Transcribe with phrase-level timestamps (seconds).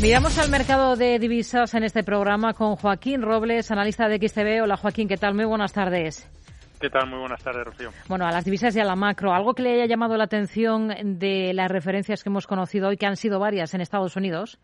[0.00, 4.62] Miramos al mercado de divisas en este programa con Joaquín Robles, analista de XTB.
[4.62, 5.34] Hola Joaquín, ¿qué tal?
[5.34, 6.30] Muy buenas tardes.
[6.80, 7.10] ¿Qué tal?
[7.10, 7.90] Muy buenas tardes, Rocío.
[8.08, 11.18] Bueno, a las divisas y a la macro, ¿algo que le haya llamado la atención
[11.18, 14.60] de las referencias que hemos conocido hoy, que han sido varias en Estados Unidos?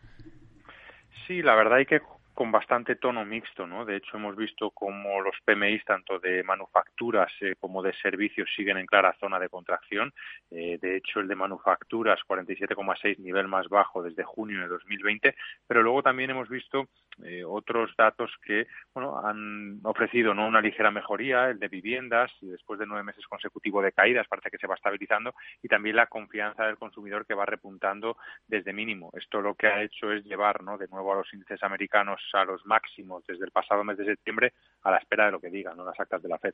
[1.27, 1.99] Sí, la verdad hay que
[2.35, 3.85] con bastante tono mixto, ¿no?
[3.85, 8.77] De hecho, hemos visto como los PMI, tanto de manufacturas eh, como de servicios, siguen
[8.77, 10.13] en clara zona de contracción.
[10.51, 15.33] Eh, de hecho, el de manufacturas, 47,6, nivel más bajo desde junio de 2020.
[15.65, 16.89] Pero luego también hemos visto
[17.23, 20.45] eh, otros datos que, bueno, han ofrecido, ¿no?
[20.45, 24.57] Una ligera mejoría, el de viviendas, después de nueve meses consecutivos de caídas, parece que
[24.57, 29.11] se va estabilizando, y también la confianza del consumidor que va repuntando desde mínimo.
[29.13, 30.77] Esto lo que ha hecho es llevar, ¿no?
[30.77, 34.53] De nuevo a los índices americanos a los máximos desde el pasado mes de septiembre
[34.83, 35.85] a la espera de lo que digan ¿no?
[35.85, 36.53] las actas de la FED.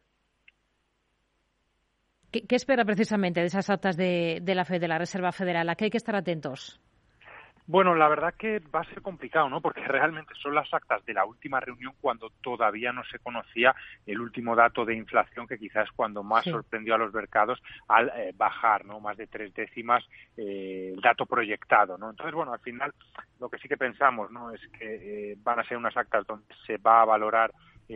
[2.31, 5.67] ¿Qué, espera precisamente de esas actas de, de la FED, de la Reserva Federal?
[5.69, 6.79] ¿A qué hay que estar atentos?
[7.71, 9.61] Bueno, la verdad que va a ser complicado, ¿no?
[9.61, 13.73] Porque realmente son las actas de la última reunión cuando todavía no se conocía
[14.05, 18.09] el último dato de inflación, que quizás es cuando más sorprendió a los mercados al
[18.09, 18.99] eh, bajar, ¿no?
[18.99, 20.03] Más de tres décimas
[20.35, 22.09] eh, el dato proyectado, ¿no?
[22.09, 22.93] Entonces, bueno, al final
[23.39, 24.51] lo que sí que pensamos, ¿no?
[24.51, 27.53] Es que eh, van a ser unas actas donde se va a valorar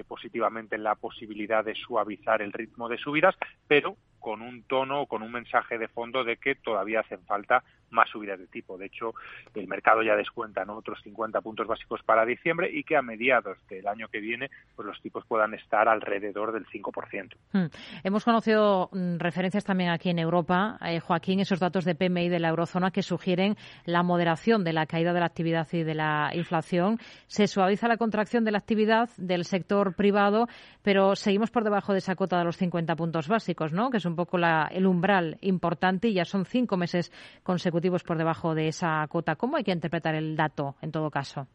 [0.10, 3.34] positivamente la posibilidad de suavizar el ritmo de subidas,
[3.66, 7.64] pero con un tono o con un mensaje de fondo de que todavía hacen falta
[7.92, 8.76] más subidas de tipo.
[8.76, 9.14] De hecho,
[9.54, 10.76] el mercado ya descuenta ¿no?
[10.78, 14.88] otros 50 puntos básicos para diciembre y que a mediados del año que viene pues
[14.88, 17.36] los tipos puedan estar alrededor del 5%.
[17.54, 17.66] Hmm.
[18.04, 22.40] Hemos conocido mm, referencias también aquí en Europa, eh, Joaquín, esos datos de PMI de
[22.40, 26.32] la eurozona que sugieren la moderación de la caída de la actividad y de la
[26.34, 26.98] inflación.
[27.28, 30.48] Se suaviza la contracción de la actividad del sector privado,
[30.82, 33.92] pero seguimos por debajo de esa cota de los 50 puntos básicos, ¿no?
[33.92, 37.12] que es un poco la, el umbral importante y ya son cinco meses
[37.44, 39.36] consecutivos por debajo de esa cota.
[39.36, 41.48] ¿Cómo hay que interpretar el dato en todo caso?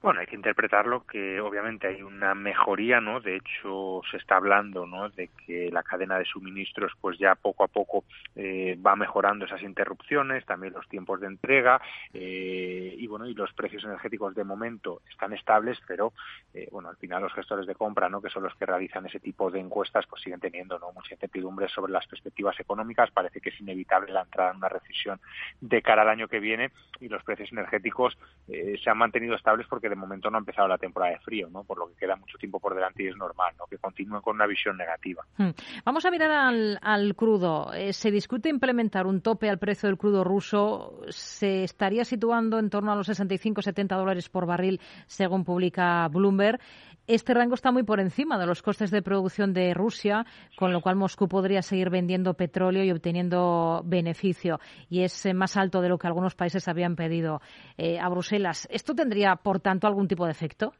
[0.00, 3.20] Bueno, hay que interpretarlo que obviamente hay una mejoría, ¿no?
[3.20, 5.08] De hecho, se está hablando, ¿no?
[5.08, 8.04] De que la cadena de suministros, pues ya poco a poco
[8.36, 11.80] eh, va mejorando esas interrupciones, también los tiempos de entrega
[12.14, 16.12] eh, y bueno, y los precios energéticos de momento están estables, pero
[16.54, 18.22] eh, bueno, al final los gestores de compra, ¿no?
[18.22, 20.92] Que son los que realizan ese tipo de encuestas, pues siguen teniendo, ¿no?
[20.92, 23.10] Mucha incertidumbre sobre las perspectivas económicas.
[23.10, 25.20] Parece que es inevitable la entrada en una recesión
[25.60, 29.87] de cara al año que viene y los precios energéticos se han mantenido estables porque
[29.88, 31.64] de momento no ha empezado la temporada de frío, ¿no?
[31.64, 33.66] Por lo que queda mucho tiempo por delante y es normal, ¿no?
[33.66, 35.24] Que continúen con una visión negativa.
[35.36, 35.50] Hmm.
[35.84, 37.72] Vamos a mirar al, crudo.
[37.72, 41.00] Eh, se discute implementar un tope al precio del crudo ruso.
[41.08, 46.60] Se estaría situando en torno a los 65-70 dólares por barril, según publica Bloomberg.
[47.08, 50.26] Este rango está muy por encima de los costes de producción de Rusia,
[50.58, 54.60] con lo cual Moscú podría seguir vendiendo petróleo y obteniendo beneficio.
[54.90, 57.40] Y es eh, más alto de lo que algunos países habían pedido
[57.78, 58.68] eh, a Bruselas.
[58.70, 60.74] ¿Esto tendría, por tanto, algún tipo de efecto?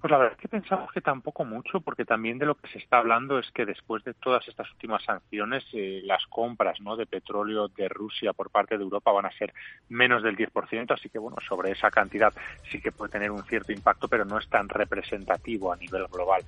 [0.00, 2.78] Pues la verdad es que pensamos que tampoco mucho, porque también de lo que se
[2.78, 6.94] está hablando es que después de todas estas últimas sanciones, eh, las compras ¿no?
[6.94, 9.52] de petróleo de Rusia por parte de Europa van a ser
[9.88, 12.32] menos del 10%, así que bueno, sobre esa cantidad
[12.70, 16.44] sí que puede tener un cierto impacto, pero no es tan representativo a nivel global.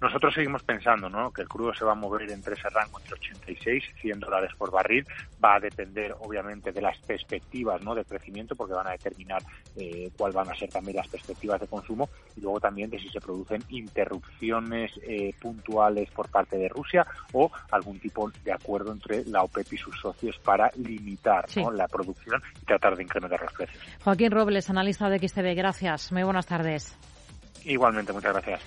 [0.00, 1.32] Nosotros seguimos pensando ¿no?
[1.32, 4.52] que el crudo se va a mover entre ese rango entre 86 y 100 dólares
[4.56, 5.04] por barril.
[5.44, 7.94] Va a depender, obviamente, de las perspectivas ¿no?
[7.94, 9.42] de crecimiento, porque van a determinar
[9.76, 13.08] eh, cuáles van a ser también las perspectivas de consumo y luego también de si
[13.08, 19.24] se producen interrupciones eh, puntuales por parte de Rusia o algún tipo de acuerdo entre
[19.24, 23.82] la OPEP y sus socios para limitar la producción y tratar de incrementar los precios.
[24.04, 26.12] Joaquín Robles, analista de XTB, gracias.
[26.12, 26.96] Muy buenas tardes.
[27.64, 28.60] Igualmente, muchas gracias.